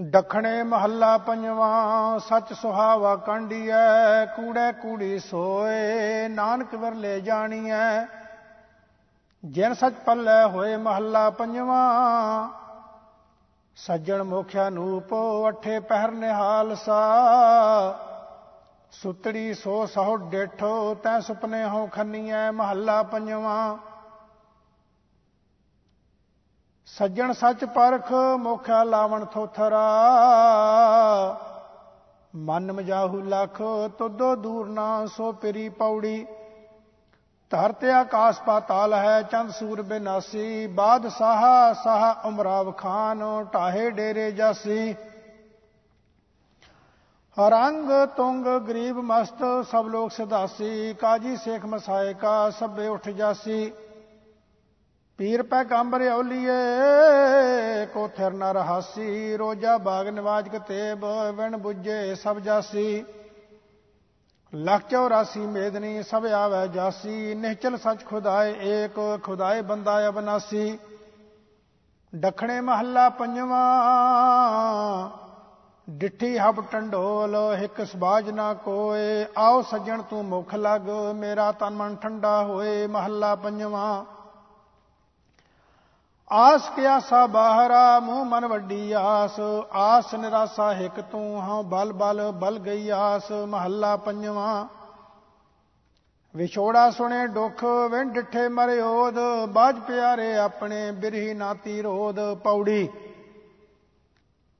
[0.00, 8.06] ਦਖਣੇ ਮਹੱਲਾ ਪੰਜਵਾਂ, ਸੱਚ ਸੁਹਾਵਾ ਕੰਡੀਐ, ਕੂੜੇ ਕੂੜੀ ਸੋਏ, ਨਾਨਕ ਵਰਲੇ ਜਾਣੀਐ।
[9.44, 12.48] ਜਿਨ ਸੱਚ ਪੱਲੇ ਹੋਏ ਮਹੱਲਾ ਪੰਜਵਾਂ,
[13.76, 15.14] ਸੱਜਣ ਮੋਖਿਆ ਨੂਪ,
[15.48, 17.02] ਅਠੇ ਪਹਿਰ ਨਿਹਾਲ ਸਾ।
[18.92, 23.76] ਸੁਤੜੀ ਸੋ ਸਹੁ ਡੇਠੋ, ਤੈ ਸੁਪਨੇ ਹੋ ਖੰਨੀਐ ਮਹੱਲਾ ਪੰਜਵਾਂ।
[26.98, 29.82] ਸੱਜਣ ਸੱਚ ਪਰਖ ਮੋਖਿਆ ਲਾਵਣ ਥੋਥਰਾ।
[32.36, 33.60] ਮਨ ਮਜਾਹੂ ਲਖ
[33.98, 36.26] ਤੁਦੋ ਦੂਰ ਨਾ ਸੋ ਪਰੀ ਪੌੜੀ।
[37.50, 44.94] ਧਰਤੇ ਆਕਾਸ ਪਾਤਾਲ ਹੈ ਚੰਦ ਸੂਰ ਬਿਨਾਸੀ। ਬਾਦ ਸਾਹਾ ਸਾਹਾ ਉਮਰਾਵ ਖਾਨ ਢਾਹੇ ਡੇਰੇ ਜਾਸੀ।
[47.36, 53.72] ਰੰਗ ਤੁੰਗ ਗਰੀਬ ਮਸਤ ਸਭ ਲੋਕ ਸਦਾਸੀ ਕਾਜੀ ਸੇਖ ਮਸਾਏ ਕਾ ਸਭੇ ਉਠ ਜਾਸੀ।
[55.18, 61.04] ਪੀਰ ਪੈਗੰਬਰ ਔਲੀਏ ਕੋ ਥਿਰ ਨ ਰਹਾਸੀ, ਰੋਜਾ ਬਾਗ ਨਿਵਾਜ ਕਤੇਬ
[61.34, 63.04] ਵਿਣ 부ਜੇ ਸਭ ਜਾਸੀ।
[64.54, 70.78] ਲੱਖ 84 ਮੇਦਨੀ ਸਭ ਆਵੇ ਜਾਸੀ, ਨਿਹਚਲ ਸੱਚ ਖੁਦਾਏ ਏਕ, ਖੁਦਾਏ ਬੰਦਾ ਅਬਨਾਸੀ।
[72.12, 73.64] ਡਖਣੇ ਮਹੱਲਾ ਪੰਜਵਾਂ,
[75.90, 81.96] ਡਿੱਠੀ ਹਬ ਟੰਡੋਲ, ਇੱਕ ਸਬਾਜ ਨਾ ਕੋਏ, ਆਓ ਸੱਜਣ ਤੂੰ ਮੁਖ ਲਗ, ਮੇਰਾ ਤਨ ਮਨ
[81.96, 84.04] ਠੰਡਾ ਹੋਏ, ਮਹੱਲਾ ਪੰਜਵਾਂ।
[86.32, 89.40] ਆਸ ਕਿਆ ਸਾ ਬਾਹਰਾ, ਮੂੰਹ ਮਨ ਵੱਡੀ ਆਸ।
[89.72, 94.66] ਆਸ ਨਿਰਾਸਾ ਹਿਕ ਤੂੰ ਹਾਂ ਬਲ ਬਲ ਬਲ ਗਈ ਆਸ। ਮਹੱਲਾ ਪੰਜਵਾਂ।
[96.36, 99.18] ਵਿਛੋੜਾ ਸੁਣੇ ਦੁੱਖ ਵਿੰਡ ਡਿਠੇ ਮਰਿਓਦ
[99.48, 102.88] ਬਾਜ ਪਿਆਰੇ ਆਪਣੇ, ਬਿਰਹੀ ਨਾਤੀ ਰੋਦ। ਪੌੜੀ।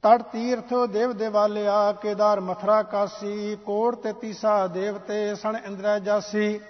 [0.02, 6.60] ਤੜ ਤੀਰਥ ਦੇਵ ਦੇਵਾਲਿਆ, ਕੇਦਾਰ ਮਥਰਾ ਕਾਸੀ। ਕੋੜ ਤੇ ਤੀਸਾ ਦੇਵਤੇ, ਸਣ ਇੰਦਰਾ ਜਾਸੀ।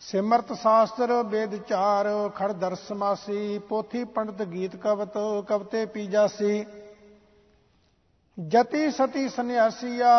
[0.00, 5.14] ਸਿਮਰਤ ਸ਼ਾਸਤਰ ਵੇਦ ਚਾਰ, ਖੜ ਦਰਸ ਮਾਸੀ, ਪੋਥੀ ਪੰਡਤ ਗੀਤ ਕਵਤ,
[5.48, 6.66] ਕਵਤੇ ਪੀ ਜਾਸੀ।
[8.38, 10.12] ਜਤੀ ਸਤੀ ਸੰਿਆਸੀਆ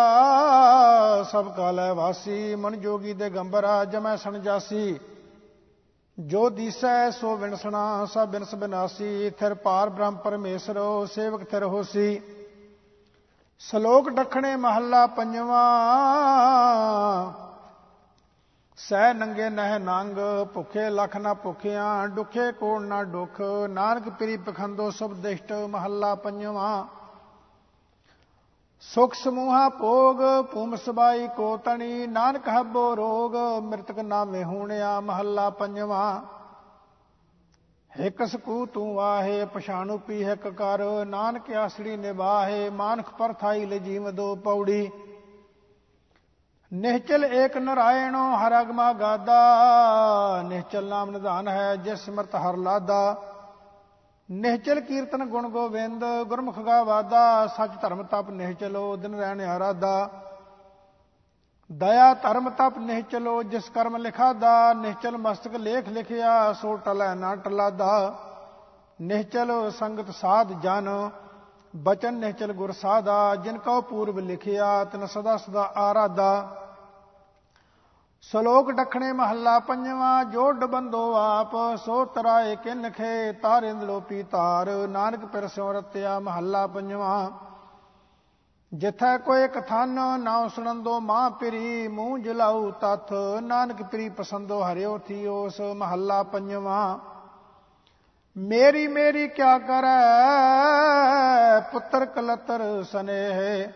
[1.23, 4.99] ਸਭ ਕਾਲੈ ਵਾਸੀ, ਮਨ ਜੋਗੀ ਦੇ ਗੰਬਰਾ ਜਮੈ ਸਣ ਜਾਸੀ।
[6.19, 12.21] ਜੋ ਦੀਸੈ ਸੋ ਵਿਣਸਣਾ, ਸਭ ਬਿਨਸ ਬਿਨਾਸੀ, ਥਿਰ ਪਾਰ ਬ੍ਰਹਮ ਪਰਮੇਸ਼ਰੋ, ਸੇਵਕ ਥਿਰ ਹੋਸੀ।
[13.59, 15.65] ਸ਼ਲੋਕ ਡਖਣੇ ਮਹੱਲਾ ਪੰਜਵਾਂ
[18.89, 20.17] ਸਹਿ ਨੰਗੇ ਨਹਿ ਨੰਗ,
[20.53, 23.39] ਭੁਖੇ ਲਖ ਨਾ ਭੁਖਿਆਂ ਦੁਖੇ ਕੋਣ ਨਾ ਦੁਖ
[23.69, 26.85] ਨਾਨਕ ਪ੍ਰੀ ਪਖੰਦੋ ਸਭ ਦਿਸ਼ਟ ਮਹੱਲਾ ਪੰਜਵਾਂ।
[28.83, 30.21] ਸੁਖ ਸਮੂਹਾ ਭੋਗ,
[30.53, 36.21] ਭੂਮ ਸਬਾਈ ਕੋ ਤਣੀ, ਨਾਨਕ ਹੱਬੋ ਰੋਗ, ਮ੍ਰਿਤਕ ਨਾਮੇ ਹੋਣਿਆ ਮਹੱਲਾ ਪੰਜਵਾਂ।
[37.91, 44.35] ਹਿਕ ਸਕੂ ਤੂੰ ਆਹੇ ਪਛਾਣੂ ਪੀ ਹਿਕ ਕਰ, ਨਾਨਕ ਆਸੜੀ ਨਿਵਾਹੇ ਮਾਨਖ ਪਰਥਾਈ ਲਜੀਵ ਦੋ
[44.35, 44.89] ਪੌੜੀ।
[46.71, 53.15] ਨਿਹਚਲ ਏਕ ਨਰਾਇਣੋ ਹਰ ਅਗਮਾ ਗਾਦਾ ਨਿਹਚਲ ਨਾਮ ਨਿਧਾਨ ਹੈ ਜਿਸ ਸਿਮਰਤ ਹਰ ਲਾਦਾ।
[54.29, 60.09] ਨਿਹਚਲ ਕੀਰਤਨ ਗੁਣ ਗੋਬਿੰਦ, ਗੁਰਮੁਖ ਗਾ ਵਾਦਾ, ਸੱਚ ਧਰਮ ਤਪ ਨਿਹਚਲੋ ਦਿਨ ਰਹਿਣ ਆਰਾਦਾ।
[61.69, 67.35] ਦਇਆ ਧਰਮ ਤਪ ਨਿਹਚਲੋ ਜਿਸ ਕਰਮ ਲਿਖਾ ਦਾ ਨਿਹਚਲ ਮਸਤਕ ਲੇਖ ਲਿਖਿਆ, ਸੋ ਟਲੈ ਨਾ
[67.35, 68.15] ਟਲਾਦਾ।
[69.01, 70.89] ਨਿਹਚਲ ਸੰਗਤ ਸਾਧ ਜਨ
[71.75, 76.63] ਬਚਨ ਨਿਹਚਲ ਗੁਰ ਸਾਦਾ ਜਿਨ ਕਉ ਪੂਰਬ ਲਿਖਿਆ, ਤਨ ਸਦਾ ਸਦਾ ਆਰਾਦਾ
[78.21, 81.51] ਸ਼ਲੋਕ ਡਖਣੇ ਮਹੱਲਾ ਪੰਜਵਾਂ ਜੋੜ ਬੰਦੋ ਆਪ,
[81.85, 87.29] ਸੋ ਤਰਾਏ ਕਿਨਖੇ ਤਾਰਿੰਦ ਲੋਪੀ ਤਾਰ ਨਾਨਕ ਪਿਰ ਸਿਉ ਰਤਿਆ ਮਹੱਲਾ ਪੰਜਵਾਂ।
[88.71, 95.61] ਜਿਥੈ ਕੋਈ ਕਥਨ ਨਾ ਸੁਣੰਦੋ ਮਾਂ ਪਿਰੀ ਮੂੰਹ ਜਲਾਉ ਤਥ, ਨਾਨਕ ਪ੍ਰੀ ਪਸੰਦੋ ਹਰਿਓ ਥੀਓਸ,
[95.61, 96.97] ਮਹੱਲਾ ਪੰਜਵਾਂ।
[98.37, 99.95] ਮੇਰੀ ਮੇਰੀ ਕਿਆ ਕਰੈ,
[101.59, 103.67] ਪੁੱਤਰ ਕਲਤਰ ਸਨੇਹ।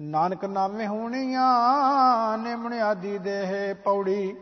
[0.00, 4.36] ਨਾਨਕ ਨਾਮੇ ਹੋਣੀਆਂ, ਨਿਮਣ ਆਦੀ ਦੇਹ ਪੌੜੀ।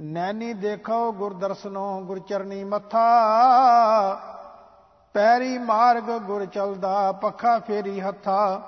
[0.00, 3.08] ਨੈਣੀ ਦੇਖੋ ਗੁਰ ਦਰਸ਼ਨੋ, ਗੁਰ ਚਰਨੀ ਮੱਥਾ।
[5.14, 8.62] ਪੈਰੀ ਮਾਰਗ ਗੁਰ ਚਲਦਾ, ਪੱਖਾ ਫੇਰੀ ਹੱਥਾ।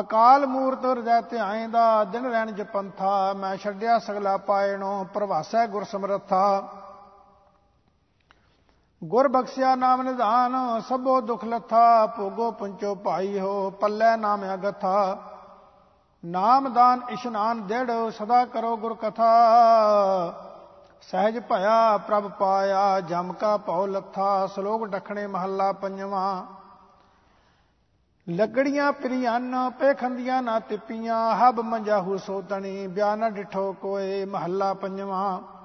[0.00, 6.62] ਅਕਾਲ ਮੂਰਤ ਹਿਰਦੈ ਧਿਆਇਂਦਾ ਦਿਨ ਰਹਿਣ ਜਪੰਥਾ ਮੈਂ ਛੱਡਿਆ ਸਗਲਾ ਪਾਇਣੋ ਪ੍ਰਵਾਸੈ ਗੁਰ ਸਮਰੱਥਾ।
[9.04, 15.18] ਗੁਰ ਬਖਸ਼ਿਆ ਨਾਮ ਨਿਧਾਨ, ਸਭੋ ਦੁਖ ਲਥਾ, ਭੋਗੋ ਪੰਚੋ ਭਾਈ ਹੋ, ਪੱਲੇ ਨਾਮ ਅਗਥਾ।
[16.24, 19.30] ਨਾਮਦਾਨ ਇਸ਼ਨਾਨ ਦੇੜ, ਸਦਾ ਕਰੋ ਗੁਰ ਕਥਾ।
[21.00, 26.44] ਸਹਿਜ ਭਇਆ ਪ੍ਰਭ ਪਾਇਆ, ਜਮ ਕਾ ਭਉ ਲੱਥਾ, ਸ਼ਲੋਕ ਡਖਣੇ ਮਹੱਲਾ ਪੰਜਵਾਂ।
[28.28, 35.59] ਲੱਗੜੀਆਂ ਪ੍ਰਿਆਨ ਪੇਖੰਦੀਆਂ ਨਾ ਤਿੱਪੀਆਂ ਹਬ ਮੰਜਾਹੂ ਸੋਤਣੀ, ਬਿਆਨ ਡਿਠੋ ਕੋਏ, ਮਹੱਲਾ ਪੰਜਵਾਂ।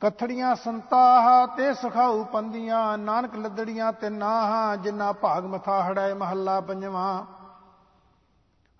[0.00, 7.24] ਕਥੜੀਆਂ ਸੰਤਾਹ ਤੇ ਸਖਾਉ ਪੰਦੀਆਂ, ਨਾਨਕ ਲੱਦੜੀਆਂ ਤੇ ਨਾਹਾਂ, ਜਿਨ੍ਹਾਂ ਭਾਗ ਮਥਾ ਹੜਾਏ ਮਹੱਲਾ ਪੰਜਵਾਂ।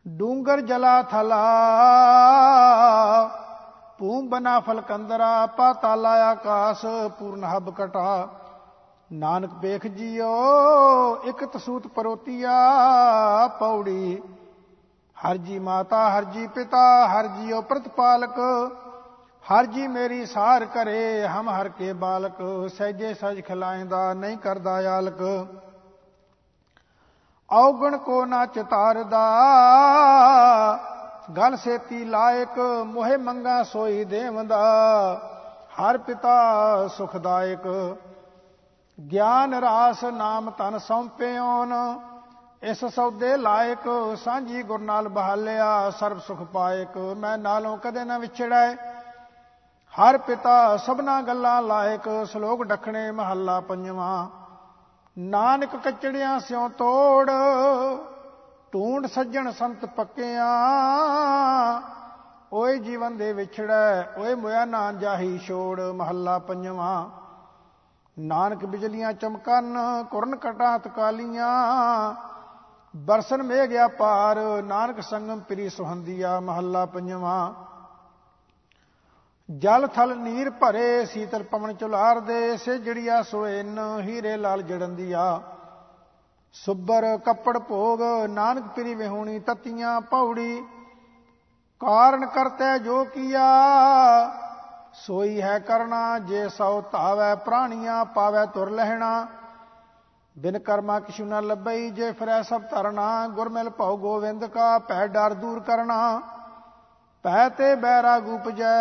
[0.09, 1.43] ਡੂੰਗਰ ਜਲਾ ਥਲਾ
[3.99, 6.87] ਪੂੰ ਬਨਾ ਫਲਕੰਦਰਾ ਪਾਤਾਲਾ ਆਕਾਸ
[7.19, 8.29] ਪੂਰਨ ਹਬ ਕਟਾ।
[9.13, 10.29] ਨਾਨਕ ਵੇਖ ਜੀਓ,
[11.25, 12.59] ਇਕ ਤਸੂਤ ਪਰੋਤੀਆ,
[13.49, 14.23] ਪੌੜੀ।
[15.17, 18.39] ਹਰ ਜੀ ਮਾਤਾ, ਹਰ ਜੀ ਪਿਤਾ, ਹਰ ਜੀਓ ਪ੍ਰਤਪਾਲਕ
[19.45, 22.37] ਹਰ ਜੀ ਮੇਰੀ ਸਾਰ ਕਰੇ ਹਮ ਹਰ ਕੇ ਬਾਲਕ,
[22.75, 25.23] ਸਹਿਜੇ ਸਜ ਖਲਾਇਂਦਾ, ਨਹੀਂ ਕਰਦਾ ਆਲਕ।
[27.49, 29.23] ਔਗਣ ਕੋ ਨਾ ਚਤਾਰਦਾ,
[31.37, 34.61] ਗਲ ਸੇਤੀ ਲਾਇਕ, ਮੋਹਿ ਮੰਗਾ ਸੋਈ ਦੇਵੰਦਾ।
[35.81, 36.37] ਹਰ ਪਿਤਾ
[36.89, 37.67] ਸੁਖਦਾਇਕ,
[38.99, 41.75] ਗਿਆਨ ਰਾਸ ਨਾਮ ਤਨ ਸੌਂਪਿਓਨ
[42.63, 43.89] ਇਸ ਸੌਦੇ ਲਾਇਕ,
[44.25, 48.90] ਸਾਂਝੀ ਗੁਰ ਨਾਲ ਬਹਾਲਿਆ, ਸਰਬ ਸੁਖ ਪਾਇਕ। ਮੈਂ ਨਾਲੋਂ ਕਦੇ ਨਾ ਵਿਛੜੈ।
[49.95, 54.29] ਹਰ ਪਿਤਾ ਸਭਨਾ ਗੱਲਾਂ ਲਾਇਕ, ਸ਼ਲੋਕ ਡਖਣੇ ਮਹੱਲਾ ਪੰਜਵਾਂ।
[55.19, 57.31] ਨਾਨਕ ਕਚੜਿਆਂ ਸਿਉ ਤੋੜ,
[58.73, 60.47] ਢੂੰਡ ਸੱਜਣ ਸੰਤ ਪੱਕਿਆਂ।
[62.53, 67.09] ਓਏ ਜੀਵਨ ਦੇ ਵਿਛੜੈ, ਓਏ ਮੋਇਆ ਨਾ ਜਾਹੀ ਛੋੜ, ਮਹੱਲਾ ਪੰਜਵਾਂ।
[68.19, 69.77] ਨਾਨਕ ਬਿਜਲੀਆਂ ਚਮਕਨ
[70.11, 72.15] ਕੁਰਨ ਕਟਾ ਤਕਾਲੀਆਂ
[72.97, 77.70] ਬਰਸਨ ਮੇ ਗਿਆ ਪਾਰ, ਨਾਨਕ ਸੰਗਮ ਪ੍ਰੀ ਸੁਹੰਦੀਆ, ਮਹੱਲਾ ਪੰਜਵਾਂ।
[79.51, 85.41] ਜਲ ਥਲ ਨੀਰ ਭਰੇ ਸੀਤਲ ਪਵਨ ਚੁਲਾਰ ਦੇ, ਸੇ ਜੜੀਆ ਸੋਇਨ ਹੀਰੇ ਲਾਲ ਜੜੰਦੀਆ
[86.55, 90.63] ਸੁੱਬਰ ਕੱਪੜ ਭੋਗ, ਨਾਨਕ ਪ੍ਰੀ ਵਿਹੂਣੀ ਤਤੀਆਂ ਪੌੜੀ।
[91.81, 93.49] ਕਾਰਨ ਕਰਤੇ ਜੋ ਕੀਆ,
[94.95, 99.27] ਸੋਈ ਹੈ ਕਰਨਾ ਜੇ ਸਉ ਧਾਵੈ ਪ੍ਰਾਣੀਆਂ, ਪਾਵੈ ਤੁਰ ਲਹਿਣਾ।
[100.37, 105.07] ਬਿਨ ਕਰਮਾ ਕਿਛੂ ਨ ਲੱਭਈ, ਜੇ ਫਿਰੈ ਸਭ ਧਰਨਾ ਗੁਰ ਮਿਲ ਭਉ ਗੋਵਿੰਦ ਕਾ ਭੈ
[105.07, 106.21] ਡਰ ਦੂਰ ਕਰਨਾ।
[107.25, 108.75] ਪੈ ਤੇ ਬੈਰਾਗ ਉਪਜੈ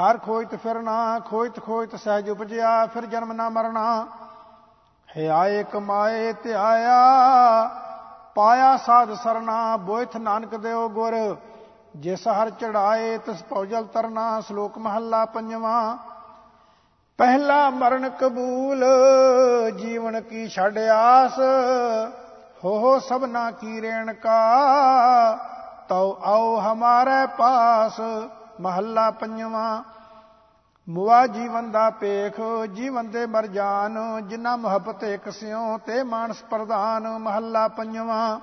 [0.00, 4.06] ਹਰ ਖੋਜਤ ਫਿਰਨਾ ਖੋਜਤ ਖੋਜਤ ਸਹਿਜ ਉਪਜਿਆ, ਫਿਰ ਜਨਮ ਨਾ ਮਰਨਾ।
[5.16, 6.98] ਹੈ ਆਏ ਕਮਾਏ ਤੇ ਆਇਆ,
[8.34, 11.36] ਪਾਇਆ ਸਾਧ ਸਰਨਾ, ਬੋਇਥ ਨਾਨਕ ਦੇਓ ਗੁਰ।
[11.96, 15.96] ਜਿਸ ਹਰ ਚੜਾਏ, ਤਿਸ ਪੌਜਲ ਤਰਨਾ, ਸ਼ਲੋਕ ਮਹੱਲਾ ਪੰਜਵਾਂ।
[17.18, 18.84] ਪਹਿਲਾ ਮਰਨ ਕਬੂਲ,
[19.78, 21.38] ਜੀਵਨ ਕੀ ਛੱਡ ਆਸ।
[22.64, 24.38] ਹੋ ਹੋ ਸਭਨਾ ਕੀ ਰੇਣ ਕਾ
[25.88, 28.00] ਤਉ ਆਓ ਹਮਾਰੇ ਪਾਸ,
[28.60, 29.82] ਮਹੱਲਾ ਪੰਜਵਾਂ।
[30.88, 32.40] ਮੁਆ ਜੀਵਨ ਦਾ ਪੇਖ
[32.72, 33.98] ਜੀਵਨ ਦੇ ਮਰ ਜਾਨ
[34.28, 38.38] ਜਿਨ੍ਹਾਂ ਮੁਹੱਬਤ ਇਕ ਸਿਉ, ਤੇ ਮਾਨਸ ਪ੍ਰਧਾਨ, ਮਹੱਲਾ ਪੰਜਵਾਂ।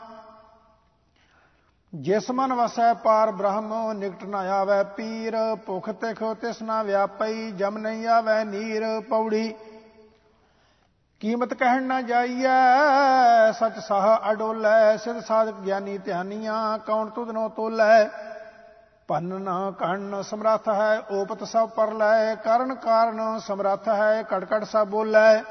[1.93, 7.77] ਜਿਸ ਮਨ ਵਸੈ ਪਾਰ ਬ੍ਰਹਮ, ਨਿਕਟ ਨ ਆਵੈ ਪੀਰ, ਭੁਖ ਤਿਖ ਤਿਸ ਨਾ ਵਿਆਪਈ, ਜਮ
[7.77, 9.53] ਨਹੀਂ ਆਵੈ ਨੀਰ, ਪੌੜੀ।
[11.25, 18.09] ਕੀਮਤ ਕਹਿਣ ਨਾ ਜਾਈਐ, ਸਚ ਸਾਹ ਅਡੋਲੈ ਸਿਧ ਸਾਧਕ ਗਿਆਨੀ ਧਿਆਨੀਆਂ, ਕੌਣ ਤੁਧਨੋ ਤੋਲੈ?
[19.07, 24.63] ਪੰਨ ਨਾ ਕੰਨ ਸਮਰੱਥ ਹੈ, ਓਪਤ ਸਭ ਪਰ ਲੈ, ਕਰਨ ਕਾਰਨ ਸਮਰੱਥ ਹੈ ਕੜ ਕੜ
[24.63, 25.43] ਸਭ ਬੋਲੈ।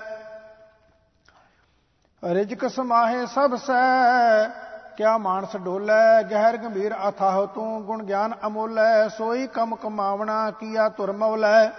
[2.23, 4.49] ਰਿਜਕ ਸਮਾਹੇ ਸਭ ਸੈ,
[4.97, 11.13] ਕਿਆ ਮਾਨਸ ਡੋਲੇ, ਗਹਿਰ ਗੰਭੀਰ ਅਥਾਹ ਤੂੰ, ਗੁਣ ਗਿਆਨ ਅਮੋਲੈ, ਸੋਈ ਕਮ ਕਮਾਵਣਾ, ਕੀਆ ਤੁਰ
[11.13, 11.71] ਮੌਲੈ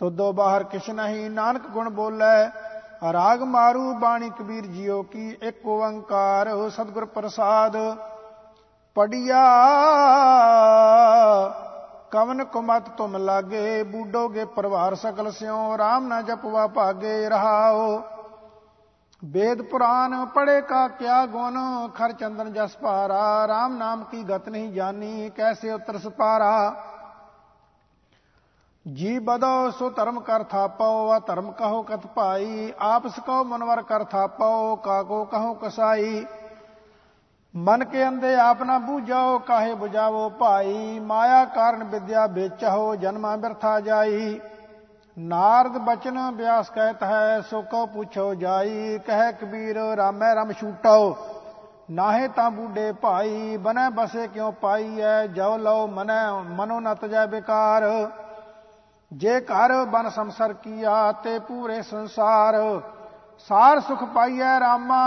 [0.00, 2.50] ਤੁਦੋ ਬਾਹਰ ਕਿਛ ਨਹੀਂ, ਨਾਨਕ ਗੁਣ ਬੋਲੇ,
[3.12, 7.76] ਰਾਗ ਮਾਰੂ ਬਾਣੀ ਕਬੀਰ ਜੀਓ ਕੀ, ਇੱਕ ਓੰਕਾਰ ਸਤਿਗੁਰ ਪ੍ਰਸਾਦ।
[8.96, 9.42] ਪੜਿਆ,
[12.10, 18.02] ਕਵਨ ਕੁਮਤ ਤੁਮ ਲਾਗੇ, ਬੂਡੋਗੇ ਪਰਵਾਰ ਸਕਲ ਸਿਓ RAM ਨਾ ਜਪਵਾ ਭਾਗੇ, ਰਹਾਓ।
[19.24, 21.58] ਵੇਦ ਪੁਰਾਨ ਪੜੇ ਕਾ ਕਿਆ ਗੁਣ,
[21.88, 26.74] ਖਰ ਚੰਦਨ ਜਸ ਪਾਰਾ RAM ਨਾਮ ਕੀ ਗਤ ਨਹੀਂ ਜਾਣੀ ਕੈਸੇ ਉਤਰ ਸਪਾਰਾ।
[28.86, 34.04] ਜੀ ਬਦੋ ਸੋ ਧਰਮ ਕਰ ਥਾਪਾਓ ਵਾ ਧਰਮ ਕਹੋ ਕਤ ਭਾਈ, ਆਪਸ ਕਹੋ ਮਨਵਰ ਕਰ
[34.04, 36.24] ਥਾਪਾਓ ਕਾਗੋ ਕਹੋ ਕਸਾਈ।
[37.54, 43.78] ਮਨ ਕੇ ਅੰਦੇ ਆਪ ਨਾ ਬੂਝਾਓ, ਕਾਹੇ ਬੁਝਾਵੋ ਭਾਈ। ਮਾਇਆ ਕਾਰਨ ਵਿਦਿਆ ਵੇਚਹੁ, ਜਨਮਾ ਬਿਰਥਾ
[43.80, 44.40] ਜਾਈ।
[45.16, 51.16] ਨਾਰਦ ਬਚਨ ਬਿਆਸ ਕਹਿਤ ਹੈ, ਸੋ ਕੋ ਪੁੱਛੋ ਜਾਈ। ਕਹਿ ਕਬੀਰ, ਰਾਮੈ ਰਮ ਛੂਟਾਓ
[51.90, 55.26] ਨਾਹੇ ਤਾਂ ਬੂਡੇ ਭਾਈ, ਬਨੈ ਬਸੇ ਕਿਉ ਪਾਈਐ?
[55.26, 57.84] ਜਉ ਲਓ ਮਨੈ, ਮਨੋ ਨਤ ਜੈ ਬਿਕਾਰ।
[59.12, 62.54] ਜੇ ਘਰ ਬਨ ਸੰਸਰ ਕੀਆ ਤੇ ਪੂਰੇ ਸੰਸਾਰ,
[63.48, 64.98] ਸਾਰ ਸੁਖ ਪਾਈਐ ਰਾਮਾ।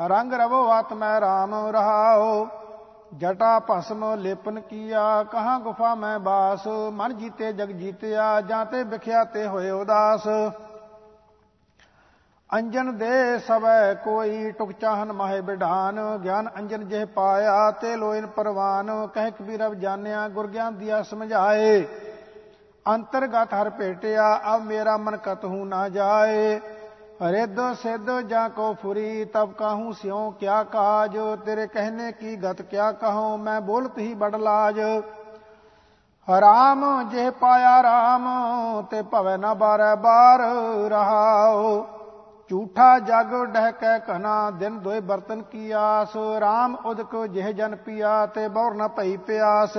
[0.00, 2.46] ਰੰਗ ਰਵੋ ਆਤਮੈ ਰਾਮ ਰਹਾਓ
[3.14, 9.24] ਜਟਾ ਭਸਮ ਲੇਪਨ ਕੀਆ, ਕਹਾਂ ਗੁਫਾ ਮੈਂ ਬਾਸ। ਮਨ ਜੀਤੇ, ਜਗ ਜੀਤਿਆ, ਜਾਂ ਤੇ ਵਿਖਿਆ
[9.24, 10.26] ਤੇ ਹੋਏ ਉਦਾਸ।
[12.50, 19.08] ਅੰਜਨ ਦੇ ਸਵੈ ਕੋਈ ਟੁਕ ਚਾਹਨ ਮਾਹੇ ਬਿਢਾਨ। ਗਿਆਨ ਅੰਜਨ ਜਿਹ ਪਾਇਆ ਤੇ ਲੋਇਨ ਪਰਵਾਨ।
[19.14, 21.84] ਕਹਿ ਕਬੀਰ ਅਬ ਜਾਣਿਆ, ਗੁਰ ਗਿਆਨ ਦਿਆ ਸਮਝਾਏ।
[22.87, 26.59] ਅੰਤਰਗਤ ਹਰ ਭੇਟਿਆ ਅਬ ਮੇਰਾ ਮਨ ਕਤਹੂ ਨਾ ਜਾਏ
[27.23, 31.15] रिद सिद्ध जाको फुरी तब कहूँ स्यों क्या काज
[31.45, 34.79] तेरे कहने की गत क्या कहो मैं बोलत ही बड़ लाज
[36.27, 38.25] राम जे पाया राम
[38.91, 40.41] ते भवे न बारे बार
[40.91, 41.77] रहाओ
[42.49, 48.47] झूठा जग डहकै कना दिन दोए बर्तन की आस राम उदक जिह जन पिया ते
[48.49, 49.77] बौर न पई प्यास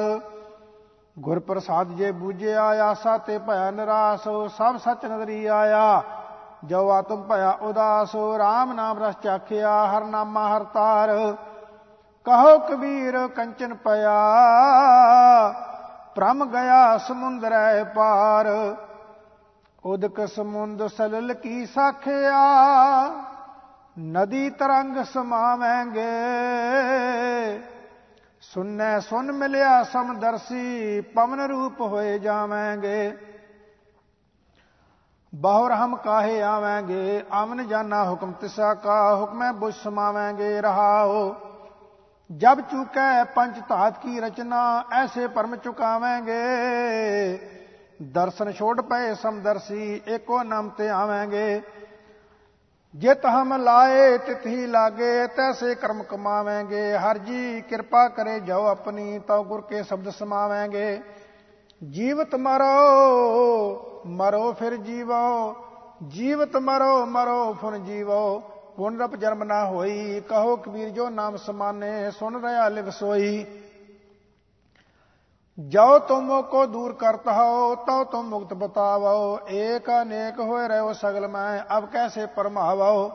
[1.18, 6.02] ਗੁਰ ਪ੍ਰਸਾਦ ਜੇ ਬੂਝਿਆ ਆਸਾ ਤੇ ਭੈ ਨਿਰਾਸ ਸਭ ਸੱਚ ਨਦਰੀ ਆਇਆ।
[6.64, 11.10] ਜੋ ਆਤਮ ਭਇਆ ਉਦਾਸ RAM ਨਾਮ ਰਸ ਚਾਖਿਆ, ਹਰ ਨਾਮਾ ਹਰ ਤਾਰ।
[12.26, 14.20] ਕਹੋ ਕਬੀਰ ਕੰਚਨ ਪਿਆ
[16.16, 18.48] ਪ੍ਰਮ ਗਿਆ ਸਮੁੰਦਰੈ ਪਾਰ।
[19.86, 22.40] ਉਦਕ ਸਮੁੰਦ ਸਲਲ ਕੀ ਸਾਖਿਆ,
[24.00, 26.10] ਨਦੀ ਤਰੰਗ ਸਮਾਵੇਂਗੇ।
[28.44, 33.12] ਸੁਨੈ ਸੁਨ ਮਿਲਿਆ ਸਮਦਰਸੀ ਪਵਨ ਰੂਪ ਹੋਏ ਜਾਵਾਂਗੇ
[35.34, 41.36] ਬਹੁਰ ਹਮ ਕਾਹੇ ਆਵਾਂਗੇ ਆਮਨ ਜਾਨਾ ਹੁਕਮ ਤਿਸਾ ਕਾ ਹੁਕਮੈ ਬੁਝ ਸਮਾਵਾਂਗੇ ਰਹਾਓ
[42.30, 44.62] ਜਬ ਚੁਕੈ ਪੰਜ ਧਾਤ ਕੀ ਰਚਨਾ
[44.94, 46.40] ਐਸੇ ਪਰਮ ਚੁਕਾਵਾਂਗੇ
[48.12, 51.62] ਦਰਸ਼ਨ ਛੋੜ ਪਏ ਸਮਦਰਸੀ ਏਕੋ ਨਾਮ ਤੇ ਆਵਾਂਗੇ
[52.96, 59.44] ਜਿਤ ਹਮ ਲਾਏ, ਤਿਥੀ ਲਾਗੇ, ਤੈਸੇ ਕਰਮ ਕਮਾਵਾਂਗੇ। ਹਰ ਜੀ ਕਿਰਪਾ ਕਰੇ ਜੋ ਆਪਣੀ, ਤਉ
[59.44, 61.02] ਗੁਰ ਕੇ ਸ਼ਬਦ ਸਮਾਵਾਂਗੇ।
[61.90, 65.56] ਜੀਵਤ ਮਰੋ ਮਰੋ ਫਿਰ ਜੀਵੋ।
[66.08, 68.40] ਜੀਵਤ ਮਰੋ ਮਰੋ ਫੁਨ ਜੀਵੋ।
[68.78, 73.46] ਪੁਨਰਪ ਜਨਮ ਨਾ ਹੋਈ, ਕਹੋ ਕਬੀਰ ਜੋ ਨਾਮ ਸਮਾਨੇ ਸੁਨ ਰਹਾ ਲਿਵ ਸੋਈ।
[75.60, 81.28] ਜੋ ਤੁਮ ਕੋ ਦੂਰ ਕਰਤ ਹੋ ਤਉ ਤੁਮ ਮੁਕਤ ਬਤਾਵੋ ਏਕ ਅਨੇਕ ਹੋਏ ਰਹੋ ਸਗਲ
[81.28, 83.12] ਮੈਂ, ਅਬ ਕੈਸੇ ਪਰਮਾਵੋ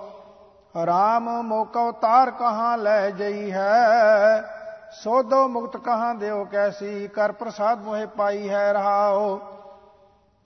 [0.86, 4.44] ਰਾਮ ਮੋਕੋ ਤਾਰ ਕਹਾਂ ਲੈ ਜਈ ਹੈ?
[4.92, 7.08] ਸੋਦੋ ਮੁਕਤ ਕਹਾਂ ਦਿਓ ਕੈਸੀ?
[7.08, 9.40] ਕਰ ਪ੍ਰਸਾਦ ਮੋਹਿ ਪਾਈ ਹੈ ਰਹਾਓ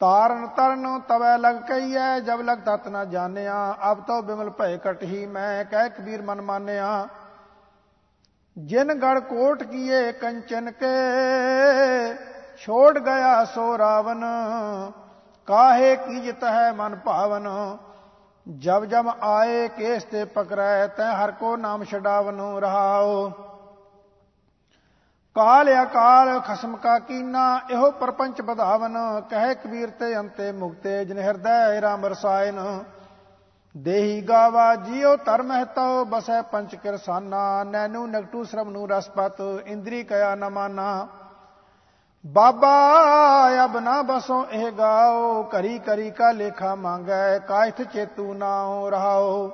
[0.00, 5.26] ਤਾਰਨ ਤਰਨ ਤਵੈ ਲਗ ਕਈਐ ਜਬ ਲਗ ਤਤ ਨਾ ਜਾਣਿਆ, ਅਬ ਤੋ ਬਿਮਲ ਭੈ ਕਟਹੀ
[5.26, 7.08] ਮੈਂ, ਕਹਿ ਕਬੀਰ ਮਨ ਮਾਨਿਆ।
[8.58, 10.86] ਜਿਨ ਗੜ ਕੋਟ ਕੀਏ ਕੰਚਨ ਕੇ,
[12.56, 14.24] ਛੋੜ ਗਿਆ ਸੋ ਰਾਵਨ,
[15.48, 17.46] ਕਾਹੇ ਕੀਜਤ ਹੈ ਮਨ ਭਾਵਨ?
[18.46, 23.30] ਜਬ ਜਬ ਆਏ ਕੇਸ ਤੇ ਪਕਰੈ, ਤੈ ਹਰ ਕੋ ਨਾਮ ਛਡਾਵਨ ਰਹਾਓ
[25.36, 28.96] ਕਾਲ ਅਕਾਲ ਖਸਮ ਕਾ ਕੀਨਾ, ਇਹੋ ਪਰਪੰਚ ਬਧਾਵਨ
[29.30, 32.58] ਕਹੇ ਕਬੀਰ ਤੇ ਅੰਤੇ ਮੁਕਤੇ, ਜਿਨ ਹਿਰਦੈ ਰਾਮ ਰਸਾਇਨ
[33.78, 40.34] ਦੇਹੀ ਗਾਵਾ ਜੀਉ ਧਰਮ ਹਤੋ ਬਸੈ ਪੰਚ ਕਿਰਸਾਨਾ ਨੈਨੂ ਨਗਟੂ ਸ਼ਰਮ ਨੂੰ ਰਸਪਤ ਇੰਦਰੀ ਕਇਆ
[40.34, 41.06] ਨ ਮਾਨਾ।
[42.24, 49.48] ਬਾਬਾ, ਅਬ ਨਾ ਬਸੋ ਇਹ ਗਾਓ ਕਰੀ ਕਰੀ ਕਾ ਲੇਖਾ ਮੰਗੈ, ਕਾਇਥ ਚੇਤੂ ਨਾਉ ਰਹਾਓ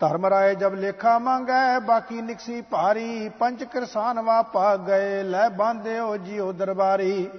[0.00, 6.16] ਧਰਮ ਰਾਏ ਜਬ ਲੇਖਾ ਮੰਗੈ, ਬਾਕੀ ਨਿਕਸੀ ਭਾਰੀ, ਪੰਚ ਕਿਰਸਾਨ ਵਾ ਪਾ ਗਏ ਲੈ ਬਾਂਧਿਓ
[6.16, 7.30] ਜੀਉ ਦਰਬਾਰੀ।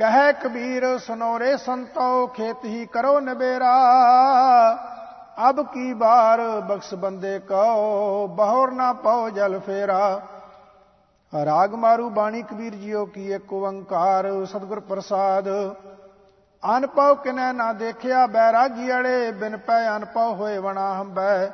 [0.00, 3.72] ਕਹੈ ਕਬੀਰ, ਸੁਨੋਰੇ ਸੰਤੋ, ਖੇਤ ਹੀ ਕਰੋ ਨਬੇਰਾ
[5.48, 10.20] ਅਬ ਕੀ ਬਾਰ ਬਖਸ਼ ਬੰਦੇ ਕੋ ਬਹੁਰ ਨਾ ਪਾਓ ਜਲ ਫੇਰਾ।
[11.32, 15.48] ਰਾਗ ਮਾਰੂ ਬਾਣੀ ਕਬੀਰ ਜੀਓ ਕੀ ਇੱਕ ਓੰਕਾਰ, ਸਤਿਗੁਰ ਪ੍ਰਸਾਦ।
[16.62, 21.50] ਅਨਪਉ ਕਿਨੈ ਨਾ ਦੇਖਿਆ ਬੈਰਾਗੀ ਅੜੇ ਬਿਨ ਪੈ ਅਨਪਉ ਹੋਏ ਵਣਾ ਹੰਬੈ।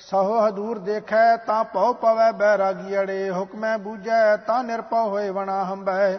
[0.00, 6.18] ਸਹੋ ਹਦੂਰ ਦੇਖੈ ਤਾਂ ਪਉ ਪਵੈ ਬੈਰਾਗੀ ਅੜੇ ਹੁਕਮੈ ਬੂਝੈ ਤਾਂ ਨਿਰਪਉ ਹੋਏ ਵਣਾ ਹੰਬੈ।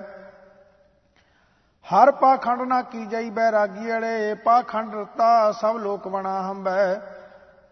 [1.88, 6.94] ਹਰ ਪਾਖੰਡ ਨਾ ਕੀ ਜਈ ਬੈਰਾਗੀ ਅੜੇ ਪਾਖੰਡ ਰਤਾ ਸਭ ਲੋਕ ਵਣਾ ਹੰਬੈ।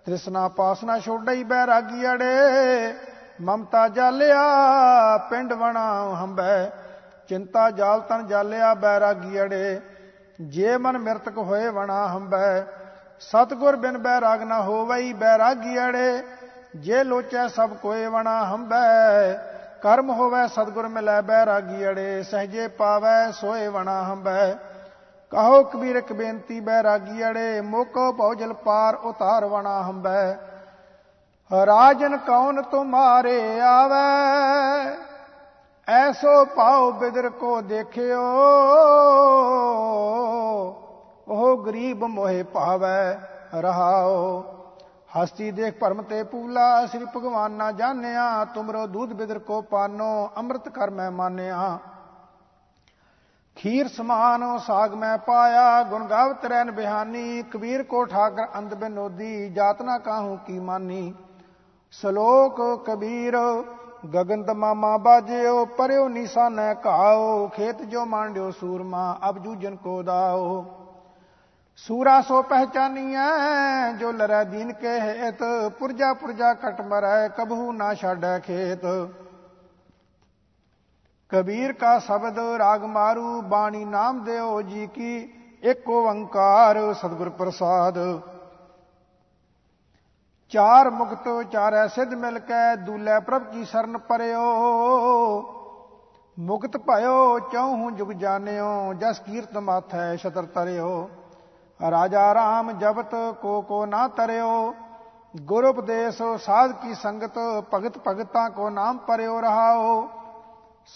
[0.06, 2.94] ਤ੍ਰਿਸ਼ਨਾ ਪਾਸਨਾ ਛੋੜਈ ਬੈਰਾਗੀ ਅੜੇ
[3.42, 6.70] ਮਮਤਾ ਜਾਲਿਆ ਪਿੰਡ ਵਣਾ ਹੰਬੈ।
[7.30, 9.80] ਚਿੰਤਾ ਜਾਲ ਤਨ ਜਾਲਿਆ ਬੈਰਾਗੀ ਅੜੇ
[10.42, 12.62] ਜੇ ਮਨ ਮਿਰਤਕ ਹੋਏ ਵਣਾ ਹੰਬੈ।
[13.20, 16.24] ਸਤਗੁਰ ਬਿਨ ਬੈਰਾਗ ਨਾ ਹੋਵਈ ਬੈਰਾਗੀ ਅੜੇ
[16.76, 19.55] ਜੇ ਲੋਚੈ ਸਭ ਕੋਏ ਵਣਾ ਹੰਬੈ।
[19.86, 24.54] ਕਰਮ ਹੋਵੇ ਸਤਗੁਰ ਮਿਲੈ ਬੈਰਾਗੀ ਅੜੇ, ਸਹਜੇ ਪਾਵੈ, ਸੋਏ ਵਣਾ ਹੰਬੈ।
[25.32, 30.34] ਕਹੋ ਕਬੀਰ ਇੱਕ ਬੇਨਤੀ, ਬੈਰਾਗੀ ਅੜੇ, ਮੋਕੋ ਭਉਜਲ ਪਾਰ, ਉਤਾਰ ਵਣਾ ਹੰਬੈ।
[31.52, 34.90] ਰਾਜਨ ਕੌਣ ਤੁਮਾਰੇ ਆਵੈ?
[35.88, 38.26] ਐਸੋ ਪਾਉ ਬਿਦਰ ਕੋ ਦੇਖਿਓ,
[41.28, 43.20] ਉਹ ਗਰੀਬ ਮੋਹਿ ਭਾਵੈ
[43.56, 44.55] ਰਹਾਓ।
[45.16, 50.70] ਹਸਤੀ ਦੇਖ ਭਰਮ ਤੇ ਪੂਲਾ, ਸ੍ਰੀ ਭਗਵਾਨ ਨਾ ਜਾਣਿਆ, ਤੁਮਰੋ ਦੂਧ ਬਿਦਰ ਕੋ ਪਾਨੋ, ਅੰਮ੍ਰਿਤ
[50.70, 51.78] ਕਰ ਮੈਂ ਮਾਨਿਆ।
[53.58, 59.82] ਖੀਰ ਸਮਾਨ, ਸਾਗ ਮੈਂ ਪਾਇਆ, ਗੁਣ ਗਾਵਤ ਰਹਿਨ ਬਿਹਾਨੀ, ਕਬੀਰ ਕੋ ਠਾਕਰ ਅੰਧ ਬਿਨੋਦੀ, ਜਾਤ
[59.82, 61.14] ਨਾ ਕਾਹੂ ਕੀ ਮਾਨੀ।
[61.92, 63.38] ਸ਼ਲੋਕ ਕਬੀਰ
[64.14, 70.66] ਗਗਨ ਤਮਾਮਾ ਬਾਜਿਓ, ਪਰਿਓ ਨਿਸ਼ਾਨੈ ਘਾਓ, ਖੇਤ ਜੋ ਮਾਂਡਿਓ ਸੂਰਮਾ, ਅਬ ਜੂਜਨ ਕੋ ਦਾਓ।
[71.78, 75.40] ਸੂਰਾ ਸੋ ਪਹਿਚਾਨੀਐ, ਜੋ ਲਰੈ ਦੀਨ ਕੇ ਹੇਤ
[75.80, 78.86] ਪੁਰਜਾ ਪੁਰਜਾ ਕਟ ਮਰੈ, ਕਬਹੂ ਨਾ ਛਾੜੈ ਖੇਤ।
[81.30, 85.18] ਕਬੀਰ ਕਾ ਸ਼ਬਦ ਰਾਗ ਮਾਰੂ, ਬਾਣੀ ਨਾਮ ਦਿਓ ਜੀ ਕੀ,
[85.64, 88.00] ਇੱਕ ਓੰਕਾਰ ਸਤਿਗੁਰ ਪ੍ਰਸਾਦ।
[90.50, 94.48] ਚਾਰ ਮੁਕਤ ਚਾਰੈ ਸਿਧ ਮਿਲ ਕੇ, ਦੂਲੇ ਪ੍ਰਭ ਕੀ ਸਰਨ ਪਰਿਓ।
[96.40, 101.10] ਮੁਕਤ ਭਇਓ, ਚੌਹੂ ਜੁਗ ਜਾਣਿਓ, ਜਸ ਕੀਰਤ ਮਾਥੈ ਛਤਰ ਤਰਿਓ।
[101.80, 104.74] ਰਾਜਾ ਰਾਮ ਜਬਤ ਕੋ ਕੋ ਨਾ ਤਰਿਓ,
[105.42, 107.38] ਗੁਰ ਉਪਦੇਸ਼ ਸਾਧ ਕੀ ਸੰਗਤ
[107.74, 110.08] ਭਗਤ ਭਗਤਾਂ ਕੋ ਨਾਮ ਪਰਿਓ ਰਹਾਓ।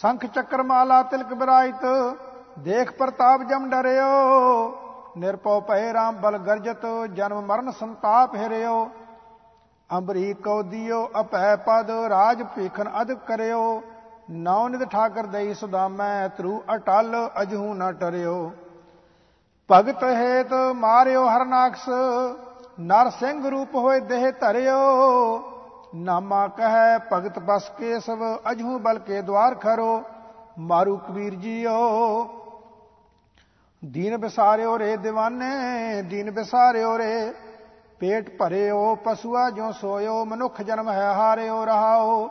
[0.02, 1.86] ਸੰਖ ਚੱਕਰ ਮਾਲਾ ਤਿਲਕ ਬਰਾਇਤ
[2.60, 4.08] ਦੇਖ ਪ੍ਰਤਾਪ ਜਮ ਡਰਿਓ।
[5.18, 8.90] ਨਿਰਪਉ ਭਏ RAM ਬਲ ਗਰਜਤ, ਜਨਮ ਮਰਨ ਸੰਤਾਪ ਹਿਰਿਓ।
[9.90, 13.82] ਅੰਬਰੀ ਕਉ ਦਿਓ ਅਪੈ ਪਦ, ਰਾਜ ਭੀਖਨ ਅਦ ਕਰਿਓ।
[14.32, 18.52] ਨਾਉ ਨਿਦ ਠਾਕਰ ਦਈ ਸੁਦਾਮੈ ਤਰੂ ਅਟਲ ਅਜਹੂ ਨ ਟਰਿਓ।
[19.72, 21.88] ਭਗਤ ਹੇਤ ਮਾਰਿਓ ਹਰਨਾਕਸ
[22.80, 24.78] ਨਰ ਸਿੰਘ ਰੂਪ ਹੋਏ ਦੇਹ ਧਰਿਓ।
[25.96, 30.02] ਨਾਮਾ ਕਹੈ ਭਗਤ ਬਸ ਕੇਸਵ ਅਜਹੂ ਬਲ ਕੇ ਦਵਾਰ ਖਰੋ,
[30.60, 31.76] ਮਾਰੂ ਕਬੀਰ ਜੀਓ।
[33.84, 37.32] ਦੀਨ ਬਿਸਾਰਿਓ ਰੇ دیਵਾਨੇ ਦੀਨ ਬਿਸਾਰਿਓ ਰੇ,
[38.00, 42.30] ਪੇਟ ਭਰਿਓ ਪਸ਼ੂਆ ਜੋ ਸੋਇਓ, ਮਨੁੱਖ ਜਨਮ ਹੈ ਹਾਰਿਓ ਰਹਾਓ।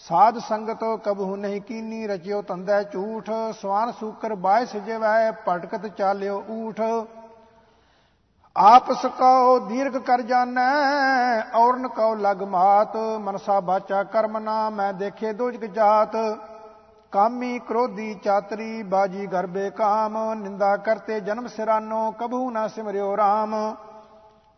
[0.00, 3.30] ਸਾਧ ਸੰਗਤ ਕਬਹੂ ਨਹੀਂ ਕੀਨੀ, ਰਚਿਓ ਤੰਦੈ ਝੂਠ,
[3.60, 6.80] ਸਵਾਨ ਸੂਕਰ ਬਾਇ ਸਜਵੈ ਪਟਕਤ ਚਾਲਿਓ ਊਠ।
[8.56, 10.70] ਆਪਸ ਕਉ ਦੀਰਘ ਕਰ ਜਾਣੈ,
[11.54, 16.16] ਔਰਨ ਕਉ ਲਗ ਮਾਤ, ਮਨਸਾ ਬਾਚਾ ਕਰਮ ਨਾ, ਮੈਂ ਦੇਖੇ ਦੋਜਕ ਜਾਤ।
[17.12, 23.54] ਕਾਮੀ ਕ੍ਰੋਧੀ ਚਾਤਰੀ, ਬਾਜੀ ਗਰਬੇ ਕਾਮ ਨਿੰਦਾ ਕਰਤੇ ਜਨਮ ਸਿਰਾਨੋ, ਕਬਹੂ ਨਾ ਸਿਮਰਿਓ RAM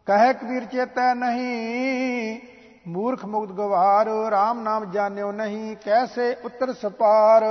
[0.07, 2.41] ਕਹੈ ਕਬੀਰ ਚੇਤੈ ਨਹੀਂ
[2.89, 7.45] ਮੂਰਖ ਮੁਗਤ ਗਵਾਰ RAM ਨਾਮ ਜਾਣਿਓ ਨਹੀਂ, ਕੈਸੇ ਉਤਰ ਸਪਾਰ?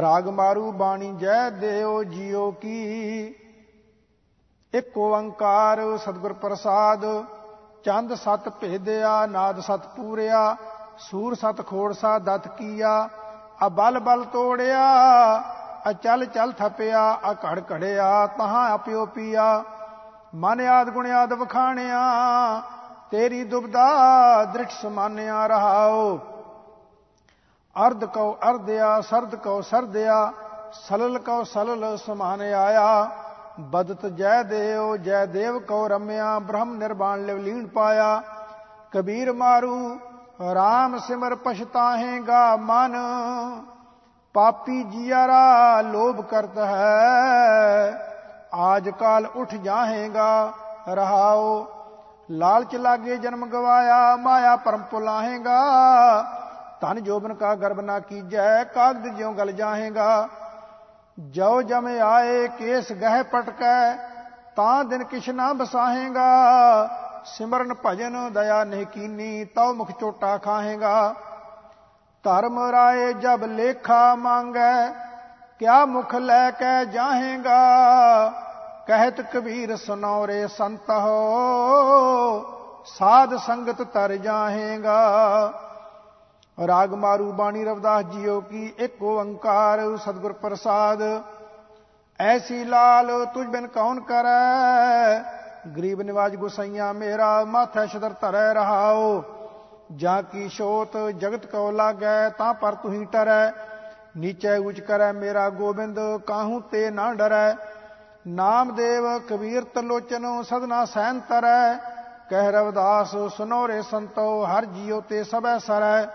[0.00, 3.34] ਰਾਗ ਮਾਰੂ ਬਾਣੀ ਜੈ ਦੇਓ ਜੀਓ ਕੀ?
[4.74, 7.24] ਇੱਕ ਓੰਕਾਰ ਸਤਿਗੁਰ ਪ੍ਰਸਾਦ,
[7.84, 10.56] ਚੰਦ ਸਤ ਭੇਦਿਆ, ਨਾਦ ਸਤ ਪੂਰਿਆ,
[10.98, 13.08] ਸੂਰ ਸਤ ਖੋੜਸਾ ਦਤ ਕੀਆ,
[13.62, 14.84] ਆ ਬਲ ਬਲ ਤੋੜਿਆ,
[15.86, 19.64] ਆ ਚਲ ਚਲ ਥਪਿਆ, ਆ ਘੜ ਘੜਿਆ, ਤਹਾਂ ਆਪਿਓ ਪੀਆ,
[20.34, 22.02] ਮਨ ਆਦ ਗੁਣ ਆਦ ਵਖਾਣਿਆ
[23.10, 26.18] ਤੇਰੀ ਦੁਬਦਾ ਦ੍ਰਿਸ਼ ਸਮਾਨਿਆ ਰਹਾਓ।
[27.86, 30.32] ਅਰਧ ਕਉ ਅਰਧਿਆ ਸਰਦ ਕਉ ਸਰਦਿਆ
[30.72, 33.10] ਸਲਲ ਕਉ ਸਲਲ ਸਮਾਨ ਆਇਆ
[33.60, 38.22] ਬਦਤ ਜੈ ਦੇਵ ਜੈ ਦੇਵ ਕਉ ਰਮਿਆ, ਬ੍ਰਹਮ ਨਿਰਵਾਣ ਲਿਵ ਲੀਣ ਪਾਇਆ।
[38.92, 39.98] ਕਬੀਰ ਮਾਰੂ
[40.52, 42.96] RAM ਸਿਮਰ ਪਛਤਾਹੇਗਾ ਮਨ।
[44.34, 47.92] ਪਾਪੀ ਜੀਆਰਾ ਲੋਭ ਕਰਤ ਹੈ।
[48.54, 50.52] ਆਜ ਕਾਲ ਉਠ ਜਾਹੇਗਾ
[50.88, 51.75] ਰਹਾਓ।
[52.30, 55.60] ਲਾਲਚ ਲਾਗੇ ਜਨਮ ਗਵਾਇਆ, ਮਾਇਆ ਪਰਮ ਪੁਲਾਹੇਗਾ
[56.80, 60.28] ਧਨ ਜੋਬਨ ਕਾ ਗਰਬ ਨਾ ਕੀਜੈ, ਕਾਗਦ ਜਿਉ ਗਲ ਜਾਹੇਗਾ।
[61.18, 63.96] ਜੋ ਜਮ ਆਏ, ਕੇਸ ਗਹਿ ਪਟਕੈ,
[64.56, 66.26] ਤਾਂ ਦਿਨ ਕਿਛ ਨਾ ਬਸਾਹੇਗਾ।
[67.24, 71.14] ਸਿਮਰਨ ਭਜਨ ਦਇਆ ਨਹੀਂ ਕੀਨੀ, ਤਉ ਮੁਖ ਚੋਟਾ ਖਾਹੇਗਾ।
[72.24, 74.88] ਧਰਮ ਰਾਏ ਜਬ ਲੇਖਾ ਮੰਗੈ,
[75.58, 77.62] ਕਿਆ ਮੁਖ ਲੈ ਕੇ ਜਾਹੇਗਾ।
[78.86, 84.98] ਕਹਿਤ ਕਬੀਰ ਸੁਨੌਰੇ ਸੰਤ ਹੋ ਸਾਧ ਸੰਗਤ ਤਰ ਜਾਹੇਗਾ।
[86.58, 91.02] ਰਾਗ ਮਾਰੂ ਬਾਣੀ ਰਵਦਾਸ ਜੀਓ ਕੀ ਇੱਕ ਓੰਕਾਰ ਸਤਿਗੁਰ ਪ੍ਰਸਾਦ।
[92.20, 95.18] ਐਸੀ ਲਾਲ ਤੁਝ ਬਿਨ ਕੌਣ ਕਰੈ?
[95.76, 99.22] ਗਰੀਬ ਨਿਵਾਜ ਗੁਸਈਆ ਮੇਰਾ ਮਾਥੈ ਸ਼ਦਰ ਧਰੈ ਰਹਾਓ
[99.96, 103.50] ਜਾਂ ਕੀ ਸ਼ੋਤ ਜਗਤ ਕੋ ਲਾਗੈ, ਤਾਂ ਪਰ ਤੁਹੀ ਟਰੈ।
[104.16, 107.54] ਨੀਚੇ ਉਚ ਕਰੈ ਮੇਰਾ ਗੋਬਿੰਦ, ਕਾਹੂ ਤੇ ਨਾ ਡਰੈ।
[108.26, 111.76] ਨਾਮਦੇਵ ਕਬੀਰ ਤਲੋਚਨੋ ਸਦਨਾ ਸੈਨ ਤਰੈ,
[112.30, 116.06] ਕਹਿ ਰਵਦਾਸ ਸੁਨੋਰੇ ਸੰਤੋ, ਹਰ ਜੀਉ ਤੇ ਸਭੈ ਸਰੈ।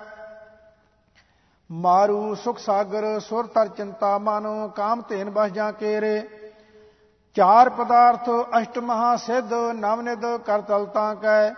[1.69, 6.21] ਮਾਰੂ ਸੁਖ ਸਾਗਰ, ਸੁਰ ਤਰ ਚਿੰਤਾ ਮਨ, ਕਾਮ ਧੇਨ ਬਸ ਜਾਂ ਕੇਰੇ।
[7.35, 8.29] ਚਾਰ ਪਦਾਰਥ
[8.61, 11.49] ਅਸ਼ਟ ਮਹਾ ਸਿੱਧ ਨਵਨਿਦ ਕਰ ਤਲਤਾ ਕੈ।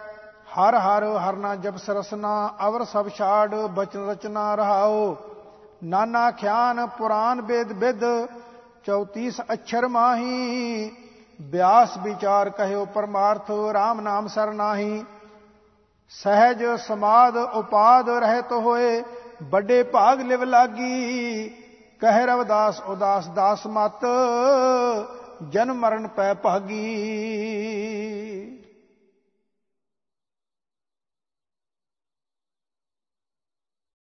[0.54, 5.16] ਹਰ ਹਰ ਹਰਨਾ ਜਬ ਸਰਸਨਾ, ਅਵਰ ਸਭ ਛਾੜ, ਬਚਨ ਰਚਨਾ ਰਹਾਓ
[5.84, 8.04] ਨਾਨਾ ਖਿਆਨ ਪੁਰਾਨ ਬੇਦ
[8.88, 10.92] ਬਿਦ 34 ਅਛਰ ਮਾਹੀ,
[11.42, 15.06] ਬਿਆਸ ਵਿਚਾਰ ਕਹਿਓ ਪਰਮਾਰਥ RAM ਨਾਮ ਸਰਨਾਹੀ
[16.10, 19.04] ਸਹਿਜ ਸਮਾਦ ਉਪਾਦ ਰਹਿਤ ਹੋਏ,
[19.44, 21.50] ਵੱਡੇ ਭਾਗ ਲਿਵ ਲਾਗੀ।
[22.00, 24.06] ਕਹਿ ਰਵਦਾਸ, ਉਦਾਸ ਦਾਸ ਮਤ
[25.50, 26.84] ਜਨਮ ਮਰਨ ਪੈ ਭਾਗੀ।